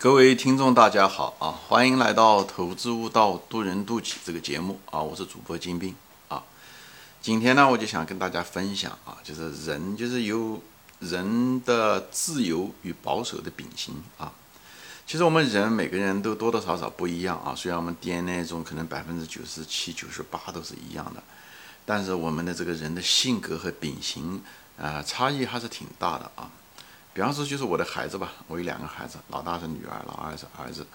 [0.00, 1.50] 各位听众，大家好啊！
[1.66, 5.00] 欢迎来到《投资悟道，渡人渡己》这个节目啊！
[5.00, 5.92] 我是主播金兵
[6.28, 6.40] 啊。
[7.20, 10.62] 今天呢，我就想跟大家分享啊，就是人就是有
[11.00, 14.32] 人的自由与保守的秉性啊。
[15.04, 17.52] 其实我们人每个人都多多少少不一样啊。
[17.56, 21.20] 虽然我们 DNA 中可能百分之九十七、九十八都是一样的，
[21.84, 24.40] 但是我们的这个人的性格和秉性
[24.80, 26.48] 啊，差异还是挺大的啊。
[27.14, 30.86] 比方说，就是我的孩子吧，我有两个孩子，老大是女儿，老二是儿子，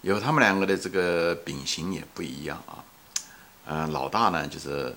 [0.00, 2.82] 有他们两个的这个秉性也不一样啊。
[3.66, 4.96] 嗯，老大呢，就是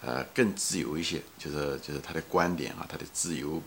[0.00, 3.62] 呃更自由一些，就是就是他的观点啊，他的自由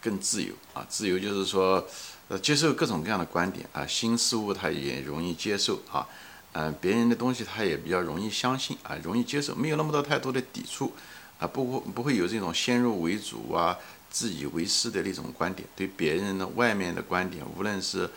[0.00, 1.86] 更自由啊，自由就是说
[2.28, 6.08] 呃接受各种各样的观点啊，新事物他也容易接受啊，
[6.52, 10.94] 嗯，别人的东西他也比较容易相信啊，容易接受，没有那么多太多的抵触
[11.38, 13.76] 啊，不不会有这种先入为主啊。
[14.16, 18.08] 自以为是的那种观点，对别人的外面的观点，无论是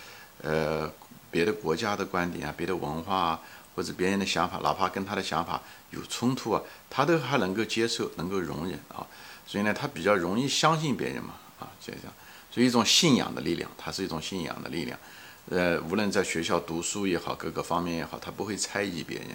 [0.42, 0.90] 呃
[1.30, 3.42] 别的国家的观点啊，别的文化啊，
[3.76, 5.62] 或者别人的想法，哪怕跟他的想法
[5.92, 9.06] 有冲突啊，他都还能够接受，能够容忍啊。
[9.46, 12.14] 所以呢，他比较容易相信别人嘛，啊，就这样。
[12.50, 14.98] 所以一种信仰的力量，它是一种信仰的力量。
[15.50, 19.28] 呃，无论在学校读书也好，各个方面也好，他不会猜疑别人。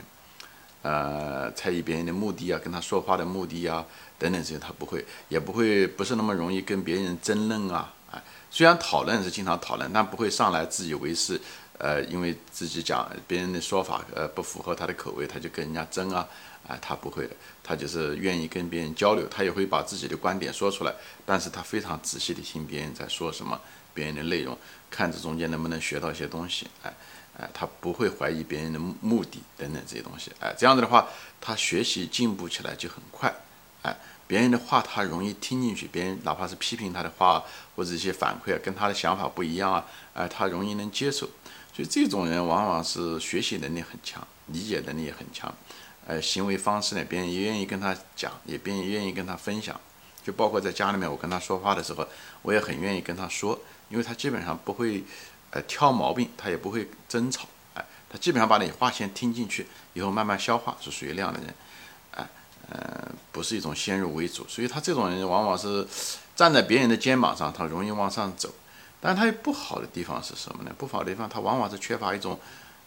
[0.85, 3.85] 呃，猜疑别人的目的啊，跟他说话的目的啊，
[4.19, 7.93] 等等这些，他不会，也不会，不是那么容易跟别人争论啊。
[8.13, 11.41] 哎，虽然讨论是经常讨论，但不会上来自以为是。
[11.77, 16.25] 呃，因为自己讲别人的说法，呃，不符合他的口味，他就跟人家争啊。
[16.69, 20.95] 啊，他不会的，他就是愿意跟别人交流，他也会把自己的观点说出来，
[21.27, 23.61] 但是他非常仔细的听别人在说什么，
[23.93, 24.57] 别人的内容，
[24.89, 26.69] 看这中间能不能学到一些东西。
[26.85, 26.95] 哎。
[27.37, 30.31] 哎，他不会怀疑别人的目的等等这些东西。
[30.39, 31.09] 哎，这样子的话，
[31.41, 33.35] 他学习进步起来就很快。
[33.83, 33.97] 哎，
[34.29, 37.43] 别人的话他容易听进去，别人哪怕是批评他的话
[37.75, 41.29] 或者一些反馈啊，跟他的想法不一样啊，哎，他容易能接受。
[41.75, 45.53] 所以这种人往往是学习能力很强，理解能力也很强。
[46.07, 49.81] 呃，行为方式呢，别人也愿意跟他讲，也别人愿意跟他分享。
[50.25, 52.07] 就包括在家里面，我跟他说话的时候，
[52.43, 53.59] 我也很愿意跟他说，
[53.89, 55.03] 因为他基本上不会。
[55.55, 61.55] 呃，挑毛病，他也不会争吵，哎，他基本上把你话先听进去，以后慢慢消化，是属于那样的人，
[62.11, 62.29] 哎，
[62.71, 65.87] 呃，不是一种先入为主，所以他这种人往往是
[66.35, 68.53] 站在别人的肩膀上，他容易往上走，
[69.01, 70.75] 但他有不好的地方是什么呢？
[70.77, 72.37] 不好的地方，他往往是缺乏一种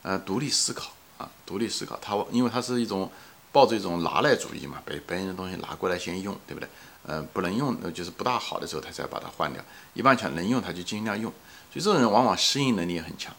[0.01, 3.09] 呃独立思考啊，独立思考，他因为他是一种
[3.53, 6.67] 抱着一种拿来主义嘛，被别人的东西拿过来先用，对不对？
[7.05, 9.63] 呃，不能用，就是不大好的时候，他才把它换掉，
[9.93, 11.31] 一般讲能用，他就尽量用。
[11.79, 13.35] 这种人往往适应能力也很强，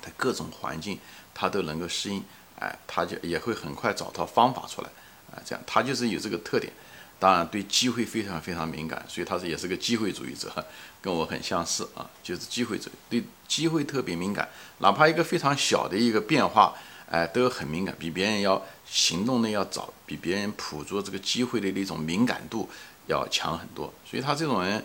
[0.00, 0.98] 他各种环境
[1.34, 2.22] 他都能够适应，
[2.58, 4.88] 哎，他就也会很快找到方法出来，
[5.32, 6.72] 啊，这样他就是有这个特点。
[7.18, 10.52] 当然对机会非常非常敏感，所以他是也是个机会主义者，
[11.00, 14.48] 跟我很相似啊，就是机会者对机会特别敏感，
[14.78, 16.74] 哪怕一个非常小的一个变化，
[17.08, 22.68] 哎，都很敏感，比别人要行动的要早，比别人捕捉这个机会的那种敏感度
[23.06, 23.94] 要强很多。
[24.04, 24.84] 所以他这种人。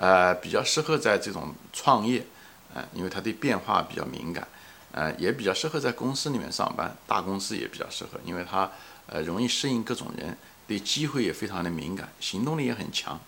[0.00, 2.24] 呃，比较适合在这种创业，
[2.72, 4.46] 呃，因为他对变化比较敏感，
[4.92, 8.70] 呃，也比较适合在公司里面上班，大公司也比较适合，因为他
[9.08, 10.38] 呃容易适应各种人，
[10.68, 13.18] 对机会也非常的敏感，行动力也很强，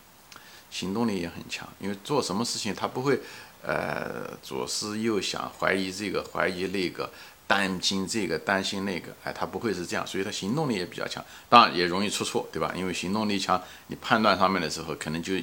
[0.71, 3.21] 行动力也很强，因为做什么事情他不会
[3.65, 7.11] 呃左思右想，怀疑这个怀疑那个，
[7.49, 12.73] 担心这个担心那个，哎，他不会是这样，所以他行动力也比较强，当然也容易出错，对吧？
[12.77, 15.35] 因为行动力强，你判断上面的时候可能就。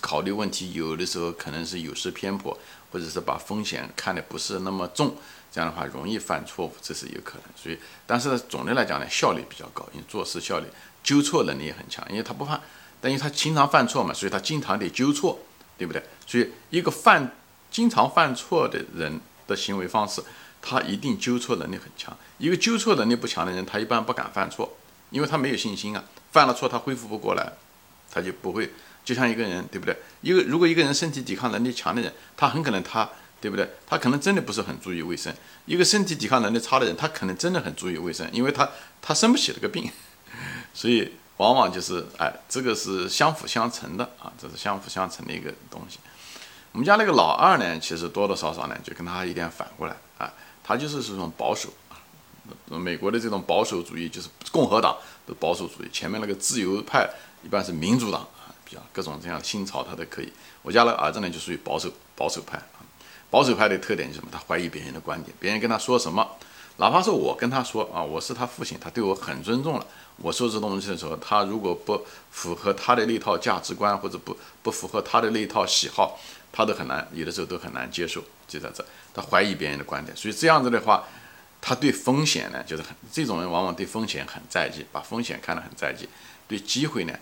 [0.00, 2.58] 考虑问题有的时候可能是有失偏颇，
[2.90, 5.16] 或者是把风险看得不是那么重，
[5.52, 7.42] 这样的话容易犯错误，这是有可能。
[7.56, 10.66] 所以，但是总的来讲呢，效率比较高，因为做事效率、
[11.02, 12.60] 纠错能力也很强，因为他不怕，
[13.00, 15.38] 等于他经常犯错嘛，所以他经常得纠错，
[15.78, 16.02] 对不对？
[16.26, 17.36] 所以一个犯
[17.70, 20.22] 经常犯错的人的行为方式，
[20.60, 22.16] 他一定纠错能力很强。
[22.38, 24.76] 一个纠错能力不强的人，他一般不敢犯错，
[25.10, 26.02] 因为他没有信心啊，
[26.32, 27.52] 犯了错他恢复不过来，
[28.10, 28.72] 他就不会。
[29.04, 29.96] 就像一个人，对不对？
[30.22, 33.08] 一个如果一个人身体抵抗能力强的人，他很可能他，
[33.40, 33.68] 对不对？
[33.86, 35.32] 他可能真的不是很注意卫生。
[35.66, 38.68] 一个身体抵抗能力差的人，他可能真的很注意卫生，因为他
[39.02, 39.90] 他生不起这个病。
[40.72, 45.98] 所以往往就是哎，这个是相辅相成的啊，这是相辅相成的一个东西。
[46.72, 50.32] 我们家那个老二呢，其实多多少少呢，就跟他有点反过来啊，
[50.64, 52.00] 他就是这种保守啊。
[52.68, 54.96] 美国的这种保守主义就是共和党
[55.26, 57.08] 的保守主义，前面那个自由派
[57.44, 58.26] 一般是民主党。
[58.92, 60.32] 各种这样新潮他都可以。
[60.62, 62.80] 我家的儿子呢就属于保守保守派啊。
[63.30, 64.28] 保守派的特点是什么？
[64.30, 66.24] 他怀疑别人的观点，别人跟他说什么，
[66.76, 69.86] 哪怕是我跟他说啊，我是他父亲，他对我很尊重了。
[70.18, 72.00] 我说这东西的时候，他如果不
[72.30, 76.16] 符合他的那套价值观，或者不不符合他的那套喜好，
[76.52, 80.16] 他都很难，有的时候都很难接受，就在这，他怀疑别人的观点。
[80.16, 81.02] 所以这样子的话，
[81.60, 86.08] 他对风险呢，就是很这种人往往对风险很在意，把风险看得很在意，
[86.46, 87.18] 对机会呢，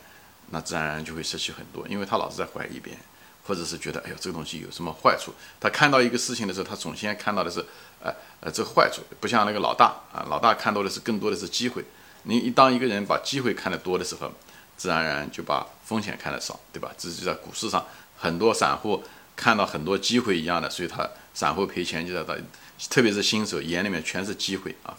[0.53, 3.03] 那自然而然就会失去很多，因为他老是在怀疑别人。
[3.45, 5.35] 或者是觉得，哎呦，这个东西有什么坏处？
[5.59, 7.59] 他看到一个事情的时候，他首先看到的是，
[8.01, 11.85] 呃呃，这个坏处，不像那个老大啊，老大看到的是更多的是机会。
[12.23, 14.31] 你一当一个人把机会看得多的时候，
[14.77, 16.93] 自然而然就把风险看得少，对吧？
[16.97, 17.85] 这就在股市上，
[18.17, 19.03] 很多散户
[19.35, 22.41] 看到很多机会一样的，所以他散户赔钱就在他，
[22.89, 24.97] 特别是新手眼里面全是机会啊，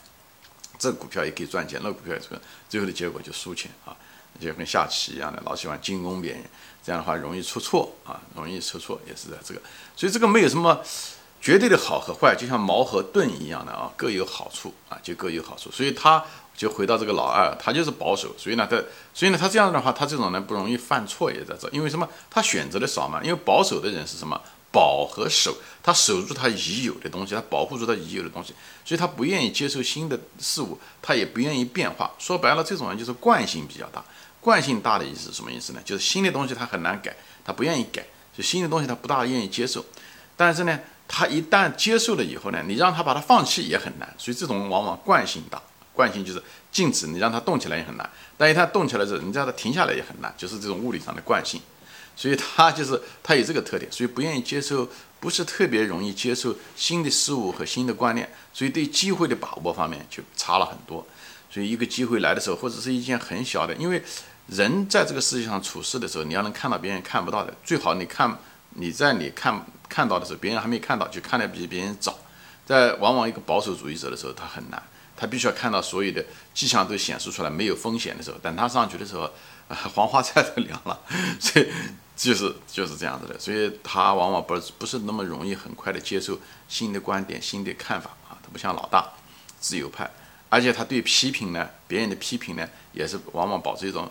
[0.78, 3.96] 这股票也可以赚钱，那股票也赚，最后的结果就输钱啊。
[4.40, 6.44] 就跟下棋一样的，老喜欢进攻别人，
[6.84, 9.62] 这样的话容易出错啊，容易出错也是在这个，
[9.96, 10.82] 所以这个没有什么
[11.42, 15.70] 绝对的好和坏，就像矛和盾一样的啊，各有好处啊，就各有好处。
[15.72, 16.24] 所以他
[16.56, 18.78] 就回到这个老二，他就是保守，所以呢，他
[19.14, 22.08] 所以呢，他这样的话，他这种人不容易犯错也在这，因为什么？
[22.30, 24.40] 他选择的少嘛，因为保守的人是什么？
[24.72, 32.12] 保和守，他守住他已有的东西，他保护住他已有的东西，所以他不愿意接受新的事物，他也不愿意变化。
[32.18, 34.04] 说白了，这种人就是惯性比较大。
[34.44, 35.80] 惯性大的意思是什么意思呢？
[35.86, 38.06] 就是新的东西他很难改，他不愿意改，
[38.36, 39.86] 就新的东西他不大愿意接受。
[40.36, 44.14] 但是呢，他一旦接受了以后呢，你让他把它放弃也很难。
[44.18, 45.62] 所以这种往往惯性大，
[45.94, 48.10] 惯性就是静止，你让他动起来也很难。
[48.36, 51.62] 但一旦动起来之后，你让他停下来也很难，就是这种物理上的惯性。
[52.16, 54.90] 所以他就是他有这个特点，所以不愿意接受，
[55.20, 61.06] 不是特别容易接受新的事物和新的观念，所以对机会的把握方面就差了很多。
[61.50, 64.04] 所以一个机会来的时候，或者是一件很小的，因为。
[64.48, 68.38] 人在这个世界上处事的时候，你要能看到别人看不到的，最好你看
[68.72, 72.18] 你在你看看到的时候，别人还没看到，就看得比别人早。
[72.66, 74.82] 在往往一个保守主义者的时候，他很难，
[75.16, 76.24] 他必须要看到所有的
[76.54, 79.30] 迹象都显示出来没有风险的时候，等他上去的时候，
[79.94, 81.00] 黄花菜都凉了。
[81.40, 81.70] 所以
[82.16, 89.12] 就是就是这样子的，所以他往往不不是那么容易很快的接受新的观点、新的看法啊，他不像老大
[89.60, 90.10] 自由派，
[90.50, 94.10] 而且他对批评呢，别人的批评呢，也是往往保持一种。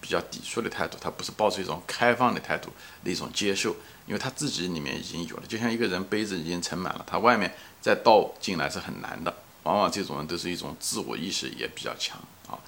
[0.00, 2.70] 比较抵触的态度，他不是抱着一种开放的态度
[3.02, 3.76] 的一种接受，
[4.06, 9.34] 因为他自己里面已经有了，就像一个人杯子已经盛满了，他外面再倒进来是很难的。
[9.64, 12.58] 往往这种人都是一种自我意识也比较强啊，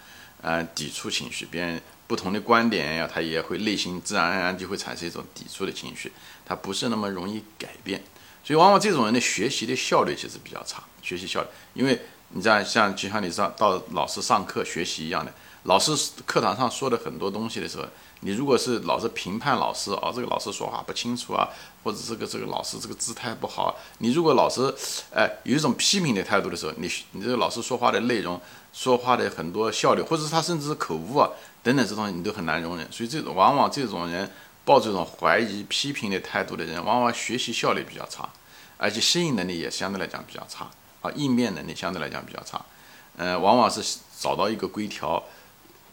[0.42, 6.12] 呃，抵触情绪，别人不同的观点呀，他也会内心自然而然就会产生一种抵触的情绪，
[6.44, 8.02] 他不是那么容易改变，
[8.44, 11.98] 所以往往这种人的学习的效率其实比较差，学习效率，因为
[12.28, 15.32] 你样像就像你上到老师上课学习一样的。
[15.64, 15.92] 老师
[16.26, 17.84] 课堂上说的很多东西的时候，
[18.20, 21.48] 你如果是老是评判老师啊，这个老师说话不清楚啊，
[21.84, 24.74] 或者这个这个老师这个姿态不好，你如果老师
[25.14, 28.40] 哎有一种批评的态度的时候，你你这个老师说话的内容、
[28.72, 31.30] 说话的很多效率，或者是他甚至是口误啊
[31.62, 32.90] 等等这东西，你都很难容忍。
[32.90, 34.28] 所以这种往往这种人
[34.64, 38.28] 抱这种怀疑、批评的态度的人，往往学习效率比较差，
[38.78, 40.68] 而且适应能力也相对来讲比较差
[41.02, 42.60] 啊，应变能力相对来讲比较差。
[43.16, 45.22] 嗯，往往是找到一个规条。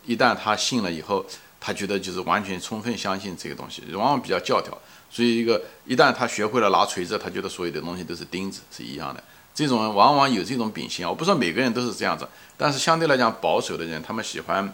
[0.06, 1.26] 一旦他信了以后，
[1.60, 4.78] 他觉得就是完全充分相信这个东西，往往比较教条。
[5.12, 9.24] 所以一个一旦他学会了拿锤子，他觉得所有的东西都是钉子，是一样的。
[9.56, 14.72] 这种人往往有这种秉性我不说每个人都是这样子，但是相对来讲保守的人，他们喜欢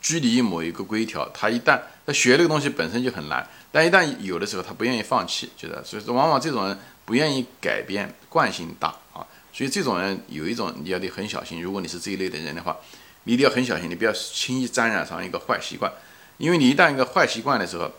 [0.00, 1.28] 拘泥于某一个规条。
[1.28, 9.24] 他一旦他学这个东西本身就很难，但一旦有的时候他不愿意放弃，觉得所以说往往这种人不愿意改变，惯性大啊。
[9.52, 12.76] 所以这种人有一种你要得很小心，如果你是这一类的人的话。
[13.24, 15.92] 你一定要很小心，你不要轻易沾染上一个坏习惯，
[16.38, 17.90] 因为你一旦一个坏习惯的时候，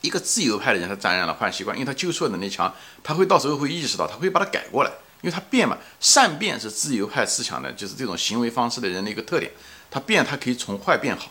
[0.00, 2.72] 一个自由派的人他沾染了坏习惯，因为他纠错能力强，
[3.02, 4.90] 他会到时候会意识到，他会把它改过来，
[5.22, 9.50] 因为他变嘛，善变是自由派思想的，就是这种行为方式的人的一个特点，
[9.90, 11.30] 他变他可以从坏变好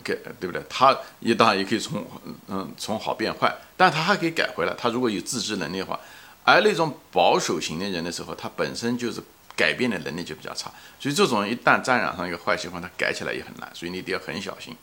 [0.00, 0.62] ，OK 对不对？
[0.68, 2.06] 他也当然也可以从
[2.46, 5.98] 嗯从好变坏，但他还可以改回来，他如果有自知能力的话，
[6.44, 9.20] 而那种保守型的人的时候，他本身就是。
[9.60, 14.74] 改变的能力就比较差，所以这种一旦沾染上一个坏习惯，他改起来也很难，所以你一定要很小心，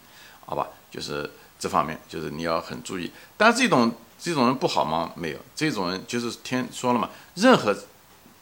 [0.46, 0.68] 好吧？
[0.92, 3.12] 就是这方面，就是你要很注意。
[3.36, 5.12] 但是这种这种人不好吗？
[5.16, 7.76] 没有，这种人就是天说了嘛，任何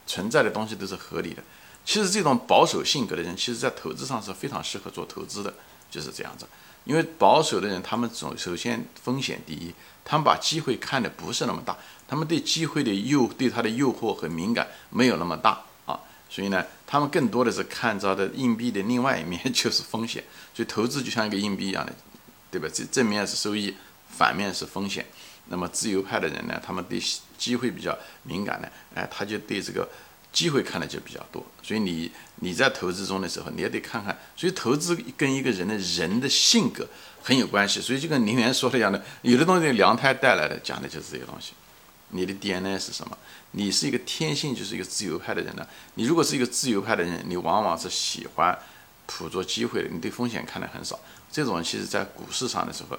[0.05, 1.41] 存在的东西都是合理的。
[1.85, 5.53] 其实这种保守性格的人，其实在投资上是非常适合做投资的，
[5.89, 6.45] 就是这样子。
[6.83, 9.73] 因为保守的人，他们总首先风险第一，
[10.03, 11.77] 他们把机会看的不是那么大，
[12.07, 15.63] 他们对机会的诱对他的诱惑和敏感没有那么大。
[16.29, 21.93] 所以呢，他们更多的是看着的硬币的另外一面就是风险， 所以投资就像一个硬币一样的，
[22.51, 22.67] 对吧？
[22.73, 23.73] 这正面是收益，
[24.17, 25.05] 反面是风险。
[25.47, 26.99] 那么自由派的人呢，他们对
[27.37, 29.87] 机会比较敏感的，哎，他就对这个
[30.33, 31.45] 机会看的就比较多。
[31.61, 34.17] 所以你你在投资中的时候，你也得看看。
[34.35, 36.87] 所以投资跟一个人的人的性格
[37.21, 37.79] 很有关系。
[37.79, 41.53] 所以就跟林园说的一样的，有的东西娘胎带来的，讲的就是这些东西。
[42.09, 43.17] 你的 DNA 是什么？
[43.51, 45.65] 你是一个天性就是一个自由派的人呢？
[45.95, 48.57] 你如果是一个自由派的人，你往往是喜欢
[49.05, 50.99] 捕捉机会的，你对风险看得很少。
[51.31, 52.97] 这种其实在股市上的时候，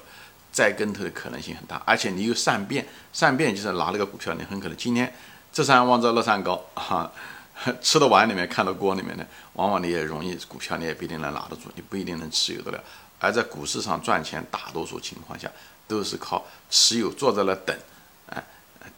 [0.53, 5.13] 栽跟头的可能性很大，而且你又善变，善变就是拿了个股票，你很可能今天
[5.53, 7.11] 这山望着那山高，哈，
[7.81, 12.83] 吃到碗里面看到锅里面的，往往你也容易股票你也不一定能拿得住，你不一定能持有得了。
[13.19, 15.51] 而在股市上赚钱，大多数情况下
[15.89, 17.75] 都是靠持有，坐在那等，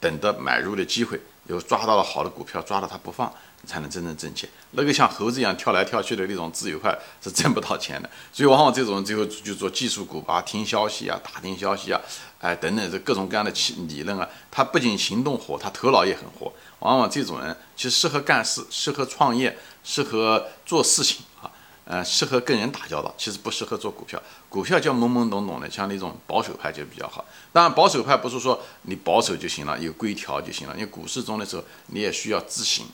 [0.00, 3.32] 等着买入的机会，有抓到了好的股票，抓到它不放，
[3.66, 4.48] 才能真正挣钱。
[4.72, 8.08] 那个像猴子一样跳来跳去的那种自由派是挣不到钱的。
[8.32, 12.00] 所以往往这种人最后就做技术股啊，听消息啊，打听消息啊，
[12.38, 13.50] 哎等等这各种各样的
[13.88, 16.52] 理论啊，他不仅行动活，他头脑也很活。
[16.80, 21.50] 往往这种人其实适合干事，适合创业，适合做事情啊。
[21.90, 24.22] 呃，适合跟人打交道，其实不适合做股票。
[24.50, 27.24] 股票叫懵懵懂懂的，像那种保守派就比较好。
[27.50, 30.74] 当然，保守派不是说你保守就行了，有规条就行了。
[30.74, 32.84] 因为股市中的时候，你也需要自省。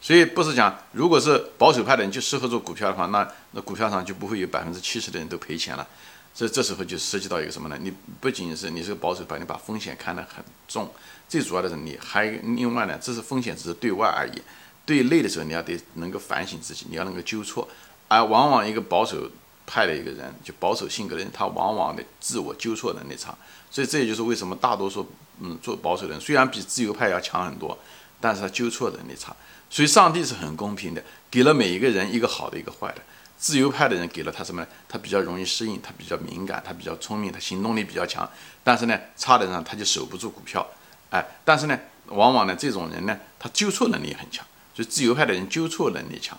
[0.00, 5.84] 所以不是讲，如果是保守派的人就适合做股票的话，那那股票上就不会有百分之七十的人都赔钱了。
[6.32, 7.76] 所以这时候就涉及到一个什么呢？
[7.80, 10.88] 你不仅是你是个保守派，你把风险看得很重。
[11.28, 14.40] 最主要的是你还另外呢，这是风险只是对外而已，
[14.84, 17.66] 对内的时候你要得能够反省自己，你要能够纠错。
[18.08, 19.30] 而往往一个保守
[19.66, 23.34] 派的一个人，就保守性格的人，他往往的自我纠错能力差，
[23.70, 25.10] 所以这也就是为什么大多数
[25.40, 27.76] 嗯做保守的人虽然比自由派要强很多，
[28.20, 29.34] 但是他纠错能力差。
[29.68, 33.02] 所以上帝是很公平的，给了每一个人一个好的一个坏的。
[33.36, 34.68] 自由派的人给了他什么呢？
[34.88, 38.26] 他比较容易适应，他比较敏感，他比较聪明，他行动力比较强。
[38.62, 40.64] 但是呢，差的人他就守不住股票，
[41.10, 44.46] 哎，但是呢，往往呢这种人呢，他纠错能力很强。
[44.74, 46.38] 所以自由派的人纠错能力强，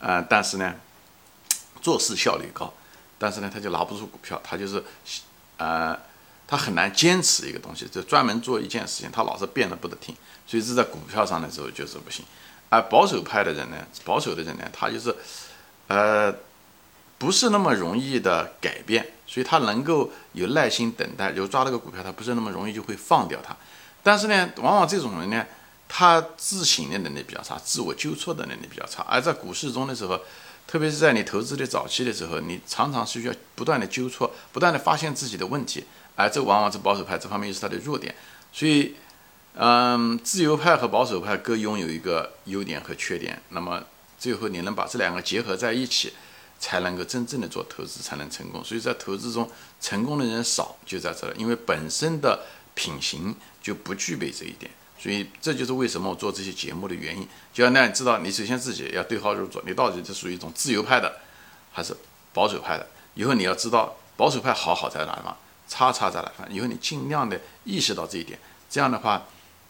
[0.00, 0.74] 啊，但是呢。
[1.82, 2.72] 做事效率高，
[3.18, 4.82] 但是呢，他就拿不出股票，他就是，
[5.56, 5.98] 呃，
[6.46, 10.14] 他很难坚持一个东西，就专门做一件事情，他老是变得不得停，
[10.46, 12.24] 所以是在股票上的时候就是不行。
[12.68, 15.14] 而保守派的人呢，保守的人呢，他就是，
[15.88, 16.32] 呃，
[17.18, 23.56] 不是那么容易的改变，所以他能够有耐心等待，就抓了个股票，他不是那么容易就会放掉它。
[24.02, 25.44] 但是呢，往往这种人呢，
[25.88, 30.20] 他自省的能力比较差，自我纠错的能力比较差，而在股市中的时候。
[30.66, 35.84] 特别是在你投资的早期的时候，你常常是需要不断的纠错，不断的发现自己的问题，
[36.16, 38.14] 而这往往是保守派这方面又是他的弱点。
[38.52, 38.94] 所以，
[39.54, 43.42] 嗯，自由派和保守派各拥有一个优点和缺点。
[43.50, 43.82] 那么
[44.18, 46.14] 最后你能把这两个结合在一起，
[46.58, 48.64] 才能够真正的做投资，才能成功。
[48.64, 49.50] 所以在投资中
[49.80, 54.70] 成功的人少，就在这了，因为本身的品行就不具备这一点。
[55.02, 61.12] 所以这就是为什么我做这些节目的原因，就要让你知道，你首先自己要对号入座，你到底是属于一种自由派的，
[61.72, 61.96] 还是
[62.32, 62.86] 保守派的。
[63.14, 66.46] 以后你要知道保守派好好在哪方，差差在哪方。
[66.48, 68.38] 以后你尽量的意识到这一点，
[68.70, 69.26] 这样的话，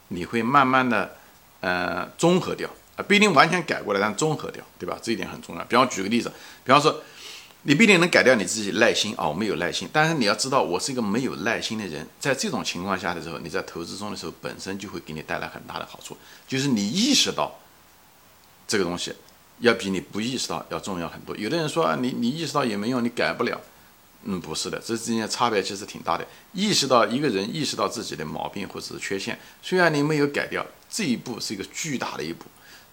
[0.08, 1.16] 你会慢慢的，
[1.60, 4.98] 呃，综合掉啊，不一定完全改过来，但综合掉，对吧？
[5.00, 5.64] 这一点很重要。
[5.64, 6.30] 比方举个例子，
[6.62, 7.02] 比方说。
[7.64, 9.88] 你不一定能改掉你自己耐心啊，我没有耐心。
[9.92, 12.04] 但是你要知道，我是一个没有耐心的人。
[12.18, 16.16] 在这种情况下的时候，你在投资中的时候，本身就会给你带来很大的好处，
[16.48, 17.60] 就是你意识到
[18.66, 19.14] 这个东西
[19.60, 21.36] 要比你不意识到要重要很多。
[21.36, 23.60] 有的人说啊，你你意识到也没用，你改不了。
[24.24, 26.26] 嗯，不是的，这之间差别其实挺大的。
[26.52, 32.46] 意识到一个人意识到自己的毛病或者是缺陷，虽然你没有改掉，这一步是一个巨大的一步，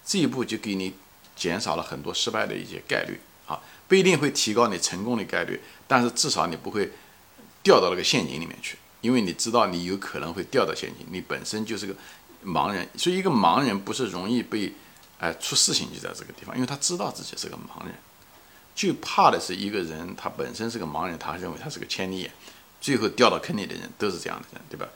[0.04, 0.92] 这一步就给你
[1.36, 3.20] 减少了很多失败的一些概率。
[3.90, 6.88] 不一定会提高你成功的概率，但是至少你不会
[7.60, 11.94] 掉到那个陷阱里面去，因为你知道你有可能会掉到陷阱，你本身就是个
[12.44, 14.72] 盲人，所以一个盲人不是容易被
[15.18, 17.92] 哎出事情就在这个地方，因为他知道自己是个盲人，
[18.76, 22.30] 就怕的是一个人他本身是个盲人，他认为他是个千里眼，
[22.80, 24.86] 最后掉到坑里的人都是这样的人，对吧？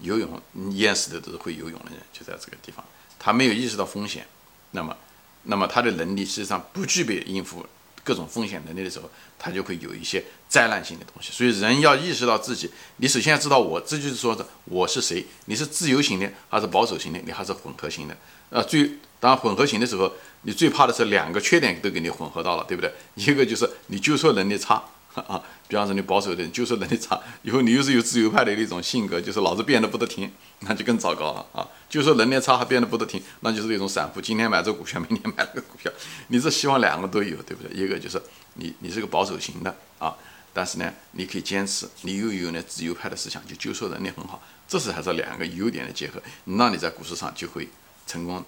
[0.00, 2.84] 游泳淹死的都是会游泳的人，就在这个地方，
[3.20, 4.26] 他没有意识到风险，
[4.72, 4.96] 那么
[5.44, 7.64] 那么他的能力实际上不具备应付。
[8.04, 11.30] 各种风险能力的时候，它就会有一些灾难性的东西。
[11.32, 15.24] 所以人要意识到自己，你首先要知道我，这就是说的我是谁？
[15.46, 17.18] 你是自由型的还是保守型的？
[17.24, 18.16] 你还是混合型的？
[18.50, 18.90] 呃，最
[19.20, 22.92] 当混合型的时候，你最怕的是两个缺点都给你混合到了，对不对？
[23.14, 24.82] 一个就是你纠错能力差。
[25.14, 31.68] 啊，比方说你保守的人纠错能力差， 以后你又是有自由派的那种性格，就是老是变得不得停， 那就更糟糕了啊！
[31.88, 35.92] 就说能力差还变得不得停，那就是那种散户，今天买这股票，明天买那个股票，
[36.28, 37.76] 你是希望两个都有，对不对？
[37.76, 38.20] 一个就是
[38.54, 40.16] 你你是个保守型的啊，
[40.52, 47.68] 但是呢，你可以坚持，你又有那自由派的思想，就纠错能力很好，这是还是两个优点的结合，那你在股市上就会
[48.06, 48.44] 成功。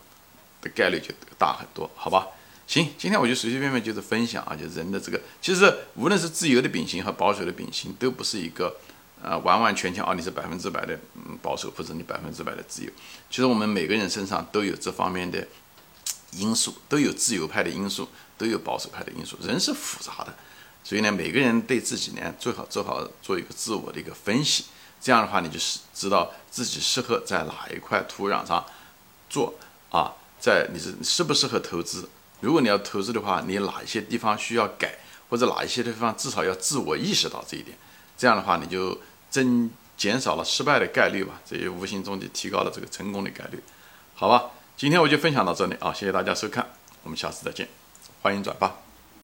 [0.63, 2.27] 的概率就大很多，好吧？
[2.67, 8.75] 行，今天我就随随便便就是分享啊，就人的这个，其实无论是自由的秉性和保守的秉性，都不是一个
[9.23, 12.91] 呃完完全全啊，你是百分之百的嗯保守，或者你百分之百的自由。
[13.29, 15.47] 其实我们每个人身上都有这方面的
[16.33, 19.37] 因素，都有自由派的因素，都有保守派的因素。
[19.43, 20.35] 人是复杂的，
[20.83, 24.65] 所以呢，每个人对自己呢最好做好做一个自我的一个分析，
[25.03, 28.65] 这样的话，你就是知道自己适合在哪一块土壤上
[29.29, 29.55] 做
[29.91, 32.09] 啊，在你是适不适合投资。
[32.45, 34.95] 如果你要投资的话，你哪一些地方需要改，
[35.31, 37.77] 或者哪一些地方至少要自我意识到这一点，
[38.19, 43.59] 这样的话你就增减少了失败的概率吧，这也无形中就提高了这个成功的概率，
[44.15, 44.51] 好吧？
[44.77, 46.67] 今天我就分享到这里啊，谢谢大家收看，
[47.03, 47.67] 我们下次再见，
[48.23, 48.84] 欢迎转发。